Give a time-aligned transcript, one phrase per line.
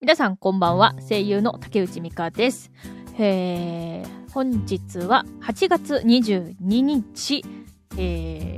[0.00, 0.94] 皆さんこんばんは。
[1.08, 2.70] 声優の竹内美香です。
[3.18, 7.44] えー、本日は8月22日、
[7.96, 8.57] え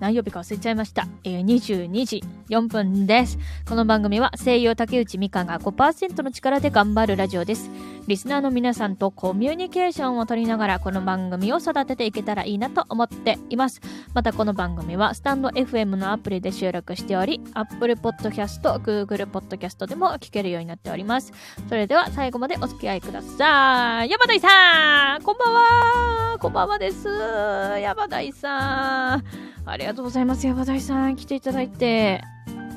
[0.00, 1.06] 何曜日か忘れちゃいました。
[1.24, 3.38] えー、22時4分です。
[3.68, 7.70] この番組は声優竹内美香が5%の力で頑張るラジオです。
[8.06, 13.80] リスナーの皆さんとコミュニケーションを取りながらこの番組を育てていけたらいいなと思っています。
[14.14, 21.32] またこの番組はスタンド FM のアプリで収録しており、Apple Podcast、Google Podcast でも聞けるようになっております。
[21.68, 24.10] それでは最後までお付き合いください。
[24.10, 27.06] 山田さんこんばんはこんばんはです。
[27.06, 29.49] 山田さん。
[29.66, 30.46] ありがとうございます。
[30.46, 31.16] 山田さん。
[31.16, 32.22] 来ていただいて。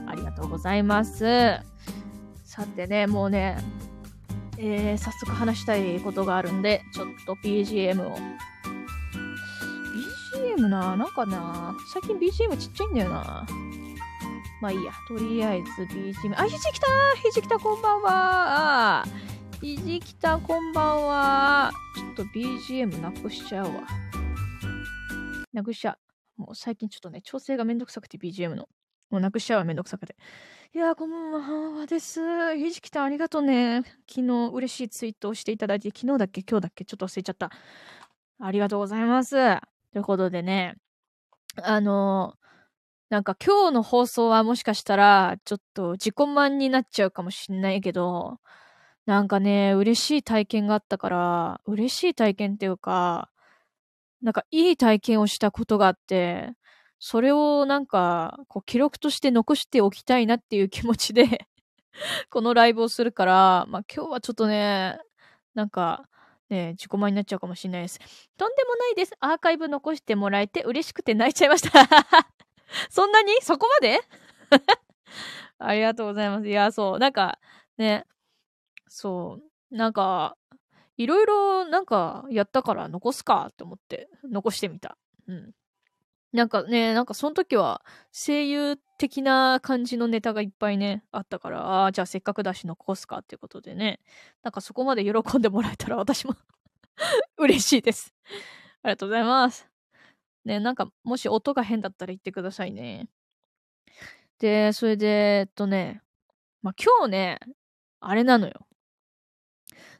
[0.07, 1.59] ありがとうございます。
[2.43, 3.57] さてね、もうね、
[4.57, 8.17] えー、早速話したいことがあるんで、ちょっと BGM を。
[10.35, 13.47] BGM な、なんかな、最近 BGM ちっちゃいんだよな。
[14.61, 16.39] まあいいや、とりあえず BGM。
[16.39, 16.87] あ、ひじきた
[17.23, 19.05] ひじきたこんばんは
[19.59, 23.71] ひじきたこんばんはちょっと BGM なくしちゃうわ。
[25.51, 26.02] なくしちゃう。
[26.37, 28.67] もう最近ちょっとね、調整がめんどくさくて BGM の。
[29.09, 30.15] もうなくしちゃうわ、めんどくさくて。
[30.73, 32.55] いやー、こんばんはです。
[32.57, 33.83] ひじきたんありがとうね。
[34.09, 37.51] 昨日嬉しいツイートをしていただいて、昨日だっけ今日だっけちょっと忘れちゃった。
[38.39, 39.35] ありがとうございます。
[39.35, 40.75] ということでね、
[41.61, 42.43] あのー
[43.09, 48.39] なんか今日の放送はもしかしたら、ちょっと自己満になっちゃうかもしんないけど、
[49.05, 53.29] なんかね、嬉しい体験があったから、嬉しい体験っていうか、
[54.23, 56.53] なんかいい体験をしたことがあって、
[56.99, 61.47] それをなんか、こう記録として残しておきたいなっていう気持ちで、
[62.31, 64.97] このライブをするから、まあ今日はちょっとね、
[65.53, 66.07] なんか、
[66.49, 67.99] ね、自己満になっちゃうかもしれないです。
[68.37, 69.13] とんでもないです。
[69.19, 71.71] アーカイブ残してもらえて嬉しくて泣いちゃいました。
[72.89, 73.33] そんなに？
[73.41, 73.99] そこまで？
[75.59, 76.47] ありがとうございます。
[76.47, 76.99] いや、そう。
[76.99, 77.39] なんか、
[77.77, 78.05] ね。
[78.87, 79.39] そ
[79.71, 79.75] う。
[79.75, 80.37] なんか、
[80.97, 84.97] いろいろなんかやったから残すかって思って残してみた。
[85.27, 85.51] うん。
[86.33, 93.99] なんかね、なんかその時は声優的な感じのネタがいっぱいね、あったから、ああ、じゃあせっかくだし残すかっていうことでね。
[94.41, 96.35] なんかそこまで喜んでもらえたら私も
[97.37, 98.13] 嬉しいです。
[98.81, 99.67] ありがとうございます。
[100.45, 103.07] ね、なんかもし音が変だったら言ってくださいね。
[104.39, 105.07] で、それで、
[105.41, 106.01] えっとね、
[106.63, 107.39] まあ、今日ね、
[107.99, 108.67] あれなのよ。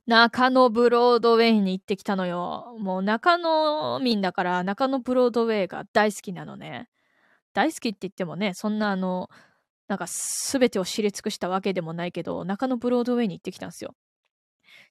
[0.06, 2.75] 中野ブロードウェイに行ってきたのよ。
[2.80, 6.90] もう中野民だから中野ブロードウェイが大好きなのね。
[7.53, 9.30] 大好きって言ってもね、そんなあの、
[9.88, 13.96] なんか全てを知り尽くしたわけでもないけど、中野ブロードウェイに行ってきたんですよ。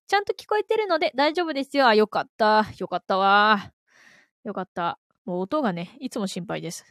[0.07, 1.87] ちゃんと聞こえてるので大丈夫ですよ。
[1.87, 2.67] あ、よかった。
[2.79, 3.73] よかったわ。
[4.45, 4.99] よかった。
[5.25, 6.85] もう音がね、いつも心配です。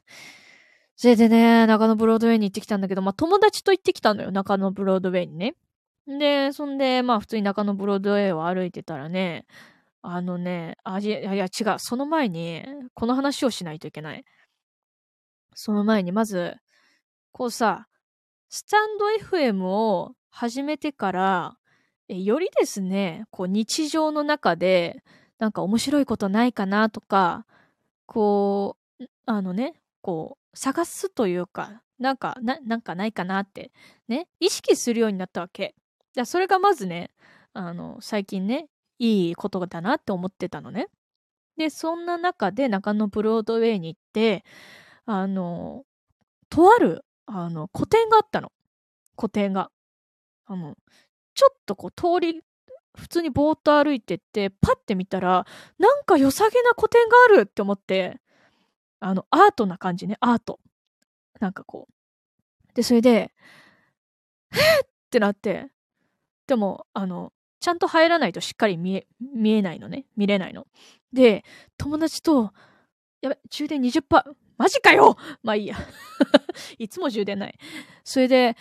[0.95, 4.31] それでね、中野ブロードウェイに行ってきたんだけど、まあ友達と行ってきたのよ。
[4.31, 5.55] 中野ブロードウェイにね。
[6.19, 9.45] で、そんで、まあ普通に中野ブロードウェイを歩いてたらね、
[10.01, 12.63] あのね、あ、いやいや違う、その前に、
[12.93, 14.25] この話をしないといけない。
[15.53, 16.55] その前に、まず、
[17.31, 17.87] こうさ、
[18.49, 19.05] スタンド
[19.37, 21.57] FM を始めてから、
[22.09, 25.03] えよりですね、こう日常の中で、
[25.39, 27.45] なんか面白いことないかなとか、
[28.05, 33.71] こう、あのね、こう、探すというか、なんか、な、なんかないかなって、
[34.07, 35.75] ね、意識するようになったわけ。
[36.25, 37.11] それがまずね、
[37.53, 38.67] あの、最近ね、
[38.99, 40.87] いいことだなって思ってたのね。
[41.57, 44.43] で、そんな中で中野ブロードウェイに行って、
[45.05, 45.85] あの、
[46.49, 48.51] とある、あの、個展があったの。
[49.15, 49.71] 個展が。
[50.45, 50.75] あの、
[51.33, 52.41] ちょっとこう通り、
[52.97, 55.45] 普通にぼーっと歩いてって、パッて見たら、
[55.79, 58.19] なんか良さげな個展があるって思って、
[58.99, 60.59] あの、アートな感じね、アート。
[61.39, 62.73] なんかこう。
[62.75, 63.31] で、それで、
[64.53, 65.71] えーってなって、
[66.51, 67.31] でも、あの、
[67.61, 70.05] ちゃんと入らないとしっかり見え、見えないのね。
[70.17, 70.67] 見れないの。
[71.13, 71.45] で、
[71.77, 72.51] 友達と、
[73.21, 74.01] やべ、充電20%、
[74.57, 75.77] マジかよまあいいや。
[76.77, 77.57] いつも充電ない。
[78.03, 78.57] それで、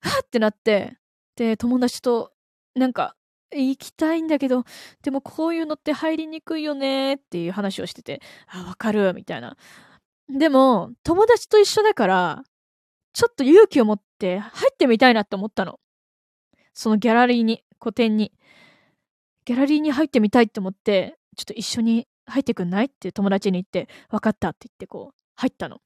[0.00, 0.96] はっってなって、
[1.36, 2.32] で、友達と、
[2.74, 3.14] なんか、
[3.52, 4.64] 行きたいんだけど、
[5.02, 9.58] でもこういうのって入りにくいよねっていう話をしてて、あ、わかる、みたいな。
[10.30, 12.44] でも、友達と一緒だから、
[13.12, 15.78] ちょっと勇気を持って入ってみたいなって思ったの。
[16.72, 18.32] そのギャラリーに、個展に。
[19.44, 22.86] ギャラリーに入ってみたいって思って、ちょっと一緒に入ってくんない？
[22.86, 25.80] って友達に言って、分かったって言ってこう、入ったの。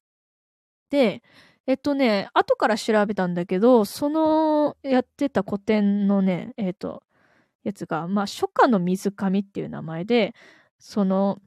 [0.90, 1.22] で、
[1.66, 7.02] えっとね、後から調べたんだけど、そのやってた個展のね、えっと、
[7.62, 10.34] やつが、まあ、初夏の水上っていう名前で、
[10.78, 11.40] その、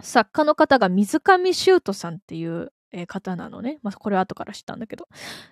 [0.00, 3.78] 作家の方が水上修斗さんっていうえー方なのね。
[3.82, 5.08] まあ、これは後から知ったんだけど。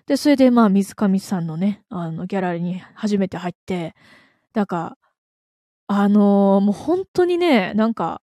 [0.07, 3.95] で、それでまあ、水上さんのね、あの、ギャラリーに初めて入って、
[4.53, 4.97] なんか、
[5.87, 8.21] あのーもう本当にね、なんか、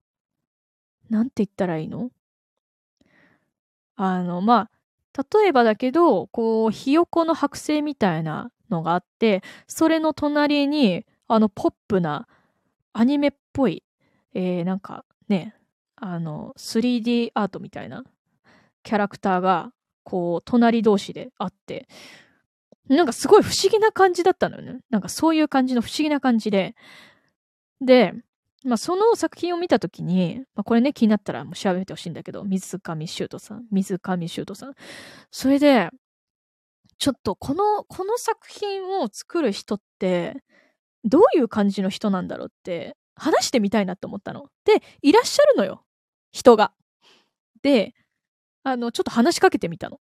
[1.09, 2.09] なんて言ったらいいの？
[3.95, 4.69] あの、ま
[5.15, 12.27] あ、例えばだけど、こう、ひよこの剥製みたいなのがあって、それの隣に、あの、ポップな、
[12.93, 13.83] アニメっぽい、
[14.33, 15.55] えー、なんかね、
[15.95, 18.03] あの、3D アートみたいな
[18.83, 19.72] キャラクターが、
[20.04, 21.88] こう、隣同士であって、
[22.88, 24.80] なんかすごい不思議な感じだったのよね。
[24.89, 26.75] なんかそういう感じの不思議な感じで。
[27.80, 28.13] で、
[28.63, 34.75] まあ、その作品を見たときに、まあ、これね、気になったらもう調べてほしいんだけど、水上修斗さん、水上修斗さん。
[35.31, 35.89] それで、
[36.98, 40.44] ちょっとこの、この作品を作る人って、
[41.04, 44.50] どういう感じの人なんだろうって、話してみたいなと思ったの。
[44.66, 45.83] で、いらっしゃるのよ。
[46.31, 46.74] 人が。
[47.63, 47.94] で、
[48.63, 49.99] あの、ちょっと話しかけてみたの。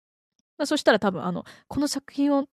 [0.58, 2.46] まあ、そしたら多分、あの、この作品を、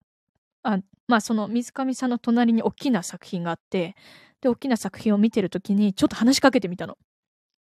[0.64, 3.96] あまあ、その水上さんの隣に大きな作品があって、
[4.42, 6.98] で、大きな作品を見てるときに、ちょっと話しかけてみたの。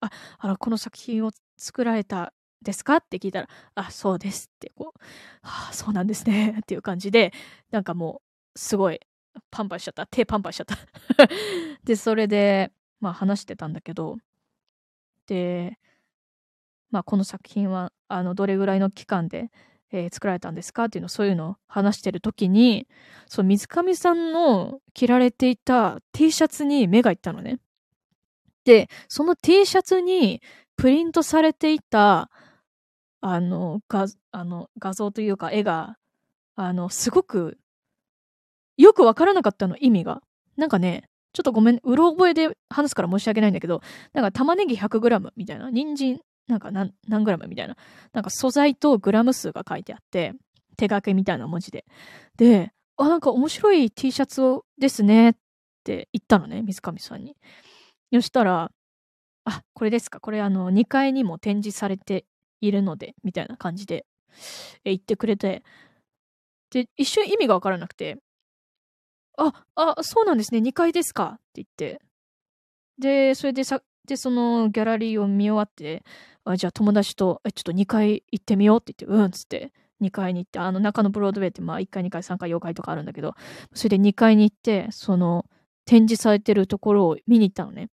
[0.01, 2.33] あ、あら、この作品を作られた
[2.63, 2.97] ですか？
[2.97, 4.99] って聞いたら、あ、そうですって、こう、
[5.43, 7.33] はあ、そうなんですね、 っていう感じで、
[7.71, 8.21] なんかも
[8.55, 8.99] う、すごい、
[9.51, 10.07] パンパンしちゃった。
[10.07, 10.77] 手パンパンしちゃった。
[11.85, 12.71] で、それで、
[13.01, 14.17] まあ話してたんだけど、
[15.27, 15.77] で、
[16.91, 19.51] まあこの作品は、あの、どれぐらいの期間で、
[19.91, 22.87] えー作られたんですかっていうの、そういうのを話してるときに、
[23.27, 27.59] そう、水上さんの着られていた T シャツに目がいったのね。
[28.65, 30.41] で、その T シャツに
[30.75, 32.29] プリントされていた、
[33.21, 35.97] あの、画、あの、画像というか絵が、
[36.55, 37.57] あの、すごく、
[38.77, 40.21] よくわからなかったの、意味が。
[40.57, 43.81] なんかね、ちょっとごめん、うろ覚えで話すから申し訳ないんだけど、
[44.13, 47.75] なんか玉ねぎ 100g みたいな、人参なんか何何グラムみたいな、
[48.13, 50.33] なんか素材とグラム数が書いてあって、
[50.77, 51.85] 手書きみたいな文字で。
[52.37, 55.33] で、あ、なんか面白い T シャツをですねっ
[55.83, 57.35] て言ったのね、水上さんに。
[58.13, 58.71] そしたら、
[59.45, 62.25] あ、これですか、これあの、2階にも展示されて
[62.61, 64.05] いるので、みたいな感じで、
[64.85, 65.63] え言ってくれて、
[66.71, 68.17] で、一瞬意味がわからなくて、
[69.37, 71.35] あ、あ、そうなんですね、2階ですか。
[71.37, 72.01] って言って、
[72.99, 76.03] で、それでさ、で、そのギャラリーを見終わって、
[76.51, 83.33] あ、じゃあ友達と、え、ちょっと2階行ってみようって言って、うんっつって、2階に行って、あの中のブロードウェイって、まあ1階、2階、3階、4階とかあるんだけど、
[83.73, 85.45] それで2階に行って、その
[85.85, 87.89] 展示されてるところを見に行ったのね。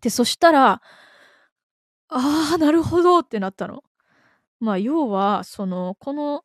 [0.00, 0.82] で、そしたら、
[2.10, 3.82] ああ、なるほどってなったの。
[4.60, 6.44] まあ、要は、その、この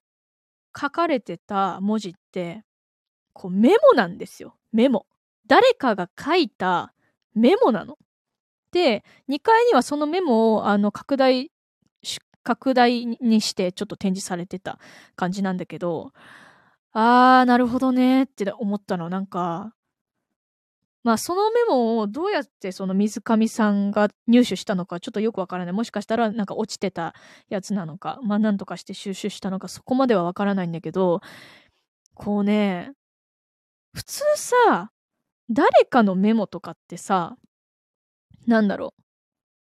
[0.79, 2.63] 書かれてた文字って、
[3.33, 4.57] こうメモなんですよ。
[4.71, 5.07] メモ。
[5.47, 6.93] 誰かが書いた
[7.35, 7.97] メモなの。
[8.73, 11.51] で、2階にはそのメモをあの拡大、
[12.43, 14.79] 拡大にしてちょっと展示されてた
[15.15, 16.11] 感じなんだけど、
[16.91, 19.09] あー、なるほどねって思ったの。
[19.09, 19.73] なんか、
[21.03, 25.73] まあそのメモをどうやってその水上さんが入手したのかちょっとよくわからない。
[25.73, 27.13] もしかしたらなんか落ちてた
[27.49, 31.21] やつなのか、まあなんとかして収集したのかそこまではわからないんだけど、
[32.15, 32.93] こうね、
[33.93, 34.91] 普通さ、
[35.49, 37.37] 誰かのメモとかってさ、
[38.47, 39.03] なんだろう。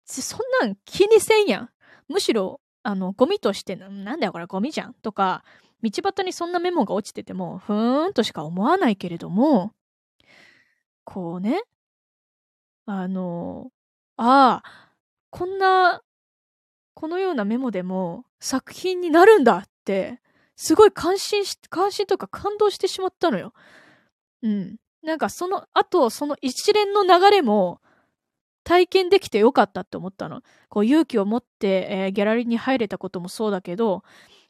[0.08, 1.70] そんなん気にせんやん。
[2.08, 4.94] むしろ、あの、ゴミとして、なんだよこれゴミじゃん。
[4.96, 5.44] とか、
[5.84, 9.74] 道端にそんなメモが落ちてても、ふーんとしか思わないけれども、
[11.04, 11.62] こうね、
[12.86, 13.72] あの、
[14.18, 14.94] ああ、
[15.30, 16.02] こんな、
[16.94, 20.22] このようなメモでも作品になるんだって、
[20.56, 23.54] すごい感心し、感心とか感動してしまったのよ。
[24.44, 24.78] うん。
[25.04, 27.82] なんかその、あと、その一連の流れも、
[28.68, 30.42] 体験できてよかったって思ったの。
[30.68, 34.04] こう勇気を持って、えーギャラリーに入れたこともそうだけど、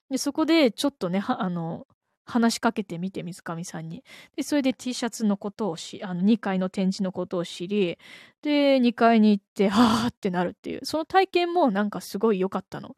[0.10, 1.86] でそこでちょっとね、あの、
[2.26, 4.04] 話しかけてみて、水上さんに。
[4.36, 8.00] で、それで T シャツのことをし、あの、2階の展示のことを知り、
[8.42, 10.84] で、2階に行って、 はぁってなるっていう。
[10.84, 12.96] その体験もなんかすごい良かったの。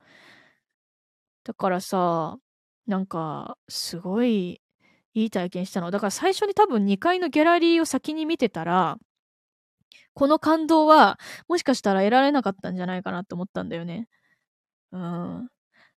[1.43, 2.38] だからさ、
[2.88, 4.61] なんか、すごい
[5.13, 5.91] いい体験したの。
[5.91, 8.97] だから最初に多分2階のギャラリーを先に見てたら、
[10.13, 14.08] この感動はもしかしたら得られなかったんじゃないかなと思ったんだよね。
[14.91, 15.50] うん。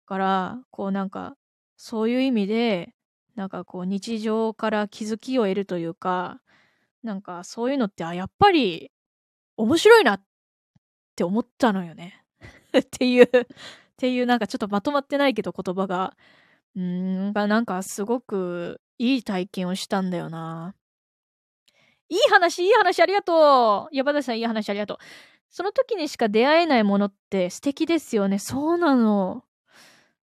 [0.07, 1.37] から、こうなんか、
[1.77, 2.95] そういう意味で、
[3.37, 6.41] なんかこう日常から気づきを得るというか、
[7.05, 8.93] なんかそういうのって、あ、やっぱり
[9.59, 10.25] 面白いなっ
[11.17, 12.25] て思ったのよね。
[12.79, 13.29] っていう、っ
[13.99, 16.17] ていうなんかちょっとまとまってないけど言葉が、
[16.77, 20.75] うーん、がなんかすごくいい体験をしたんだよな。
[22.13, 24.99] いい話、いい話ありがとう山田さんいい話ありがとう。
[25.49, 28.39] その時にしか出会えないものって素敵ですよね。
[28.39, 29.45] そうなの。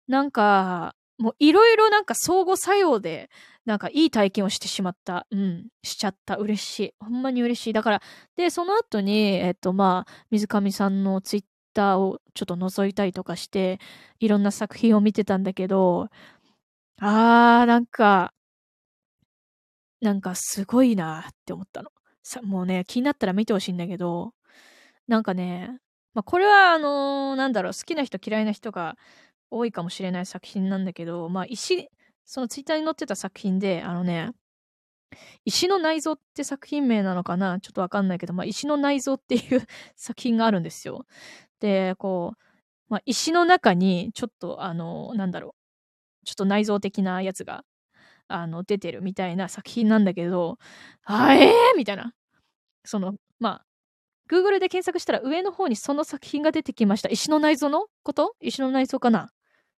[0.08, 3.30] なんか、もういろいろなんか相互作用で、
[3.66, 5.26] なんかいい体験をしてしまった。
[5.32, 5.68] うん。
[5.84, 6.36] しちゃった。
[6.38, 6.94] 嬉しい。
[7.00, 7.74] ほんまに嬉しい。
[7.74, 8.02] だから、
[8.36, 13.80] で、その後に、えっと、まあ、水上さんのツイッターをちょっと覗いたりとかして、
[14.20, 16.10] いろんな作品を見てたんだけど、
[17.00, 18.34] あー、なんか、
[20.04, 21.90] なんかすごいなって思ったの。
[22.24, 24.34] さ、もうね、気になったら見てほしいんだけど、
[25.08, 25.80] なんかね、
[26.14, 28.98] まあ、これはあのー、なんだろう、好きな人嫌いな人が
[29.50, 31.90] 多いかもしれない作品なんだけど、まあ、石、
[32.26, 34.32] そのツイッターに載ってた作品で、あのね、
[35.46, 37.60] 石の内臓って作品名なのかな？
[37.60, 39.62] ちょっとわかんないけど、まあ、石の内臓っていう
[39.96, 41.06] 作品があるんですよ。
[41.60, 42.40] で、こう、
[42.90, 45.56] まあ、石の中に、ちょっと、あの、なんだろ
[46.24, 47.64] う、ちょっと内臓的なやつが、
[48.34, 50.58] あの、出てるみたいな作品なんだけど、
[51.06, 52.14] あえーみたいな。
[52.84, 53.66] その、まあ、
[54.30, 57.10] Google で検索したら上の方にその作品が出てきました。
[57.10, 58.36] 石の内臓のこと？
[58.42, 59.30] 石の内臓かな？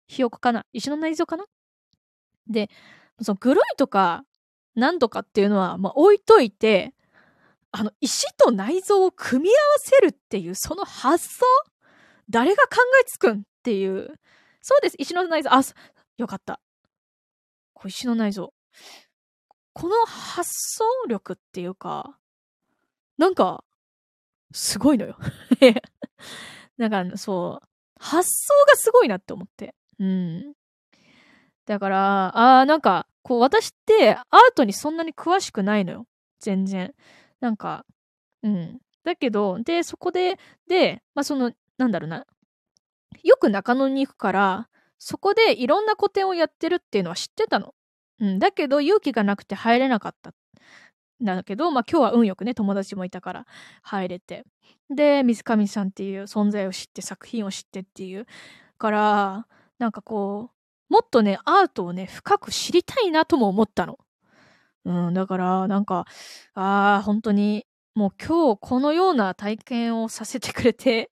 [0.08, 0.66] ひよこかな？
[0.74, 1.46] 石の内臓かな？
[2.48, 2.70] で、
[3.22, 4.24] そのグロいとか
[4.76, 6.94] 何とかっていうのは、まあ、置いといて、
[7.72, 11.46] あの、石と内臓を組み合わせるっていう、その発想？
[12.30, 14.14] 誰が考えつくんっていう。
[14.62, 15.50] そうです、石の内臓。
[15.52, 15.62] あ、
[16.18, 16.60] よかった。
[17.84, 18.54] こ石の内臓。
[19.74, 22.18] この発想力っていうか、
[23.18, 23.66] なんか、
[24.54, 25.18] すごいのよ。
[26.78, 27.68] なんか、そう、
[28.00, 29.76] 発想がすごいなって思って。
[30.00, 30.54] うん。
[31.66, 34.24] だから、ああ、なんか、こう、私ってアー
[34.56, 36.08] トにそんなに詳しくないのよ。
[36.40, 36.96] 全然。
[37.42, 37.86] なんか、
[38.44, 38.80] うん。
[39.04, 42.26] だけど、で、そこで、で、まあ、その、なんだろうな。
[43.24, 44.70] よく中野に行くから、
[45.06, 47.76] そこでいろんな個展をやってるっていうのは知ってたの。
[48.22, 48.40] うん。
[48.40, 50.34] だけど、勇気がなくて入れなかった。
[51.22, 53.46] だけど、まあ今日は運よくね、友達もいたから
[53.82, 54.46] 入れて。
[54.90, 58.28] で、水上さんっていう存在を知って、作品を知ってっていう。
[58.78, 60.52] から、なんかこ
[60.90, 64.00] う、もっとね、アートをね、深く知りたいなとも思ったの。
[64.86, 66.06] うん、だから、なんか、
[66.54, 71.12] ああ、本当に、もう今日このような体験をさせてくれて、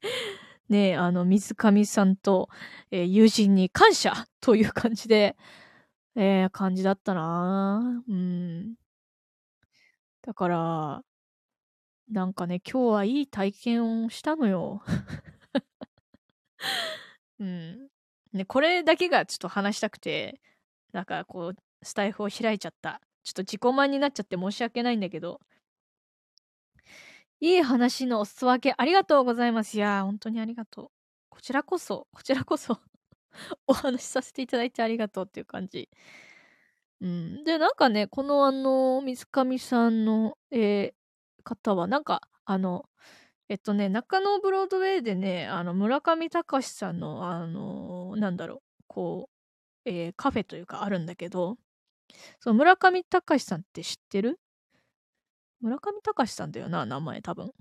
[0.71, 2.49] ね、あの、水上さんと、
[2.91, 5.35] えー、友人に感謝という感じで、
[6.15, 8.75] えー、感じだったなうん。
[10.21, 11.03] だから、
[12.09, 14.81] なんかね、今日はいい体験をしたのよ。
[17.39, 17.89] うん。
[18.31, 20.39] ね、これだけがちょっと話したくて、
[20.93, 23.01] なんかこう、スタイフを開いちゃった。
[23.23, 25.41] ちょっと自己満になっちゃって申し訳ないんだけど。
[27.41, 29.75] いい話のお裾分けありがとうございます。
[29.75, 30.87] いやー、本当にありがとう。
[31.29, 32.79] こちらこそ、こちらこそ
[33.67, 35.89] お話しさせていただいてありがとうっていう感じ。
[37.01, 37.43] うん。
[37.43, 42.85] で、なんかね、このあの、水上さんの、えー、方は、なんか、あの、
[43.49, 49.29] えっとね、中野ブロードウェイでね、あの、村上隆さんの、あの、なんだろう、こ
[49.85, 51.57] う、えー、カフェというかあるんだけど、
[52.41, 54.39] その村上隆さんって知ってる？
[55.61, 57.51] 村上隆さんだよな、名前多分。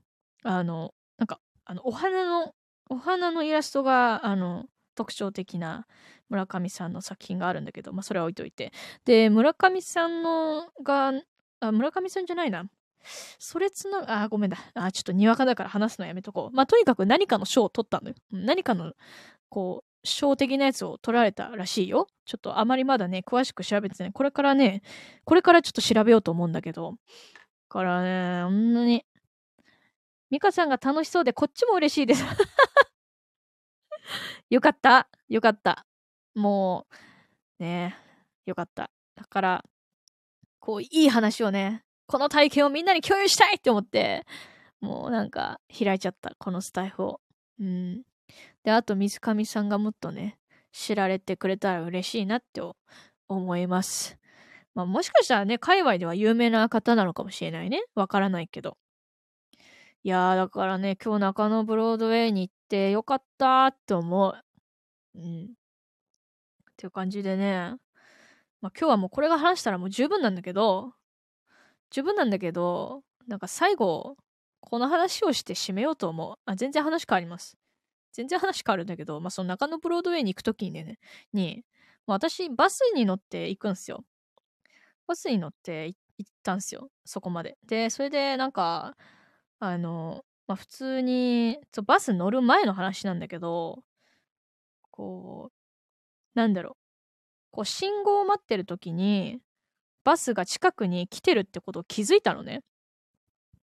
[0.42, 2.54] あの、なんか、あの、お花の、
[2.88, 5.86] お花のイラストが、あの、特徴的な
[6.28, 8.72] 村上さんの作品があるんだけど、まあ、それは置いといて。
[9.04, 11.12] で、村上さんのが、
[11.60, 12.64] あ、村上さんじゃないな。
[13.38, 14.58] それつな、あ、ごめんだ。
[14.74, 16.56] あ、ちょっとにわかだから話すのやめとこう。
[16.56, 18.14] まあ、とにかく何かの賞を取ったのよ。
[18.30, 18.92] 何かの、
[19.48, 22.06] こう、賞的なやつを取られたらしいよ。
[22.24, 24.82] ちょっとあまりまだね、詳しく調べてね、これからね、
[25.24, 26.96] これからちょっと調べようと思うんだけど。
[27.70, 29.06] からね、ほんなに。
[30.28, 32.24] ミカさんが楽しそうで、こっちも嬉しいです。
[34.50, 35.08] よかった。
[35.28, 35.86] よかった。
[36.34, 36.86] も
[37.58, 37.96] う、ね
[38.44, 38.90] よかった。
[39.14, 39.64] だから、
[40.58, 44.26] こう、いい話をね、この体験をみんなに共有したいって思って、
[44.80, 47.20] もうなんか開いちゃった、このスタイフを。
[47.60, 48.02] うん。
[48.64, 50.38] で、あと水上さんがもっとね、
[50.72, 52.60] 知られてくれたら嬉しいなって
[53.28, 54.19] 思います。
[54.74, 57.82] まあもしかしたらね、界隈では有名な方なのかもしれないね。
[57.94, 58.76] わからないけど。
[60.02, 64.34] いやー、だからね、今日中野ブロードウェイに行ってよかったって思う。
[65.14, 65.44] うん。
[65.44, 65.46] っ
[66.76, 67.74] ていう感じでね。
[68.62, 70.94] まあ今日はもうこれが話したらもう十分なんだけど、
[71.90, 74.16] 十分なんだけど、なんか最後、
[74.60, 76.36] この話をして締めようと思う。
[76.46, 77.56] あ、全然話変わります。
[78.12, 80.98] 全然話変わるんだけど、まあ、その中野ブロードウェイに行くときにね、
[81.32, 81.64] に、
[82.06, 84.04] まあ、私、バスに乗って行くんですよ。
[85.10, 85.88] バスに乗って
[86.18, 86.88] 行ったんすよ。
[87.04, 87.58] そこまで。
[87.66, 88.96] で、それで、なんか、
[89.58, 93.82] あの、まあ、普通に、バス乗る前の話なんだけど、
[94.92, 96.76] こう、なんだろう。
[97.52, 99.40] こう、信号を待ってる時に、
[100.04, 102.62] バスが近くに来てるってことを気づいたのね。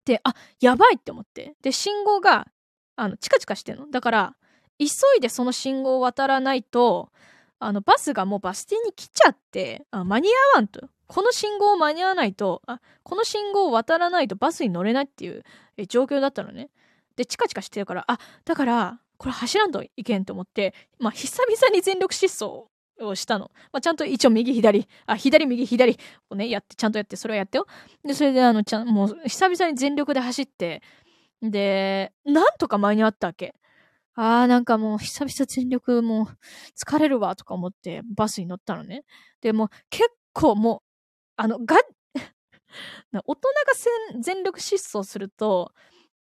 [0.05, 1.55] で、あ、やばいって思って。
[1.61, 2.47] で、信号が、
[2.95, 3.91] あの、チカチカしてんの。
[3.91, 4.35] だから、
[4.79, 4.87] 急
[5.17, 7.11] いでその信号を渡らないと、
[7.59, 10.89] あの、バスがもうバス停に来ちゃって、あ間に合わんと。
[11.07, 15.43] この信号を間に合わないと、あ、この信号を渡らないとバスに乗れないっていう
[15.87, 16.69] 状況だったのね。
[17.15, 22.67] で、チカチカしてるから、あ、だから、これ走らんといけんと思って、まあ、久々に全力疾走
[22.99, 23.51] をしたの。
[23.71, 25.97] まあ、ちゃんと一応右左、あ、左右左
[26.29, 27.67] をね、やって、ちゃんとやって、それはやってよ。
[28.03, 30.81] で、それであの、ちゃん、もう久々に全力で走って、
[31.41, 33.55] で、なんとか間に合ったわけ。
[34.15, 36.25] あーなんかもう久々全力もう
[36.77, 39.03] 疲れるわとか思ってバスに乗ったのね。
[39.41, 40.84] で、も結構もう、
[41.35, 41.77] あの、が、
[43.25, 43.49] 大人
[44.13, 45.73] が全力疾走すると、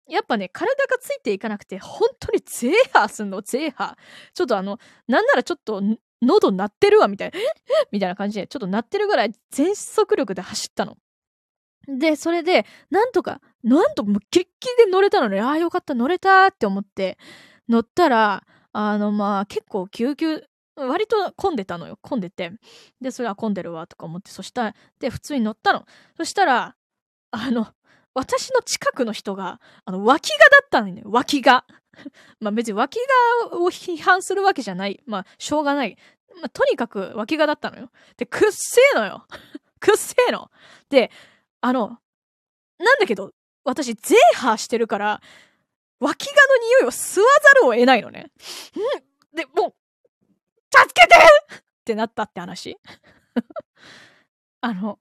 [0.09, 4.33] やっぱね、体がついていかなくて、本当にゼーハーすんの、ゼーハー。
[4.35, 4.79] ちょっとあの、
[5.09, 5.83] なんならちょっと、
[6.23, 7.39] 喉鳴ってるわ、みたいな、
[7.91, 10.97] みたいな感じで、ちょっと鳴ってるぐらい全速力で走ったの。
[11.87, 15.41] で、それで、なんとか、なんともうキッキで乗れたのね。
[15.41, 17.19] ああ、よかった、乗れたって思って、
[17.69, 20.45] 乗ったら、あの、まあ、結構救急、
[20.77, 21.99] 割と混んでたのよ。
[22.03, 22.53] 混んでて。
[23.01, 25.87] で、それは混んでるわ、とか思って、そしたら、で、普通に乗ったの。
[26.17, 26.77] そしたら、
[27.31, 27.69] あの、
[28.15, 31.03] 私の近くの人が、あの、脇がだったのね。
[31.05, 31.65] 脇が。
[32.41, 32.99] まあ別に脇
[33.51, 35.01] がを批判するわけじゃない。
[35.07, 35.97] まあ、しょうがない。
[36.41, 37.91] まあ、とにかく脇がだったのよ。
[38.17, 39.27] で、くっせえのよ。
[39.81, 40.51] くっせえの。
[40.89, 41.11] で、
[41.61, 41.99] あの、
[42.79, 43.33] なんだけど、
[43.65, 45.21] 私、ゼーハーしてるから、
[46.01, 48.31] 脇がの匂いを吸わざるを得ないのね。
[49.33, 49.37] ん？
[49.37, 49.75] で、もう、
[50.75, 52.79] 助けてってなったって話。
[54.61, 54.99] あの、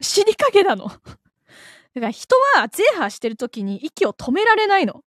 [0.00, 0.88] 死にかけなの。
[0.88, 5.04] だから人はゼーハーしてる時に息を止められないの。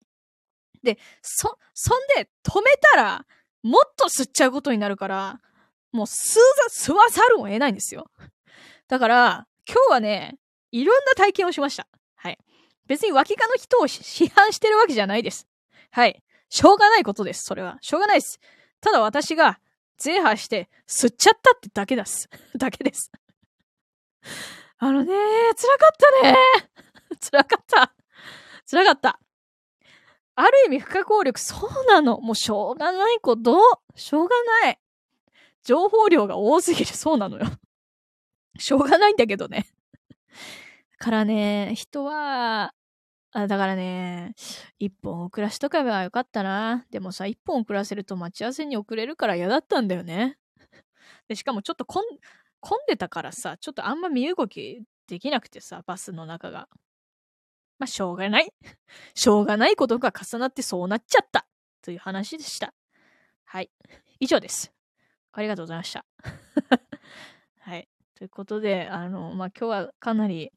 [0.82, 3.26] で、そ、そんで止めたら、
[3.62, 5.40] もっと吸っちゃうことになるから、
[5.92, 6.38] もう吸
[6.70, 8.10] 吸わざるを得ないんですよ。
[8.88, 10.38] だから、今日はね、
[10.72, 11.86] いろんな体験をしました。
[12.16, 12.38] はい。
[12.86, 15.46] 別に脇がの人を批判してるわけじゃないです。
[15.90, 16.22] はい。
[16.50, 17.44] しょうがないことです。
[17.44, 17.78] それは。
[17.80, 18.40] しょうがないです。
[18.80, 19.58] ただ私が、
[19.98, 22.28] ゼーハーして、吸っちゃったってだけです。
[22.56, 23.10] だけです。
[24.78, 25.14] あのね
[25.56, 26.36] 辛かったね
[27.20, 27.94] 辛かった。
[28.68, 29.20] 辛かった。
[30.36, 32.20] ある意味不可抗力、そうなの。
[32.20, 33.56] もうしょうがないこと。
[33.94, 34.80] しょうがない。
[35.62, 36.86] 情報量が多すぎる。
[36.86, 37.46] そうなのよ。
[38.58, 39.66] しょうがないんだけどね。
[40.98, 42.73] からね、人は、
[43.36, 44.36] あだからね、
[44.78, 46.86] 一本遅らしとけばよかったな。
[46.92, 50.38] でもさ、一本遅らせると待ち合わせに遅れるから嫌だったんだよね。
[51.26, 52.06] で、しかもちょっと混ん
[52.86, 56.68] でたからさ、ちょっとあんま身動きできなくてさ、バスの中が。
[57.80, 58.52] まあ、しょうがない。
[59.16, 61.48] しょうがないことが重なってそうなっちゃった。
[61.82, 62.72] という話でした。
[63.42, 63.70] はい。
[64.20, 64.72] 以上です。
[65.32, 66.06] ありがとうございました。
[67.58, 67.88] はい。
[68.14, 70.52] ということで、あの、まあ、今日はかなり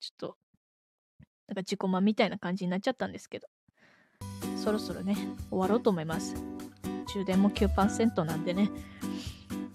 [0.00, 0.38] ちょっと、
[1.48, 3.48] なんか自己満みたいな感じになっちゃったんですけど、
[4.56, 5.16] そろそろね、
[5.50, 6.34] 終わろうと思います。
[7.12, 8.70] 充電も9%なんでね、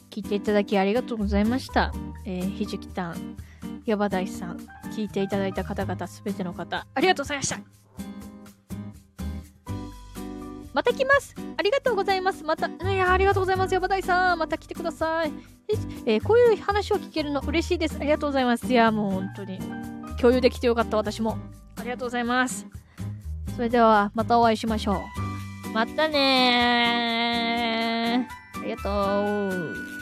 [0.09, 1.93] 聞いていただきありがとうございました。
[2.25, 3.37] えー、ひじきたん、
[3.85, 4.57] やばだいさん、
[4.91, 7.59] 聞いていただいた方々、すべての方、ありがとうございました
[10.73, 13.73] また来ますありがとうございますまた、いや、ありがとうございます。
[13.73, 14.39] やばだいさん。
[14.39, 15.31] また来てください。
[16.05, 17.97] えー、こういう話を聞けるの嬉しいです。
[17.99, 18.65] ありがとうございます。
[18.67, 19.78] いや、もう本当に。
[20.19, 21.37] 共有できてよかった私も。
[21.77, 22.67] ありがとうございます。
[23.55, 24.97] それではまたお会いしましょう。
[25.73, 27.39] またね
[28.55, 28.89] ありがと
[29.49, 29.98] う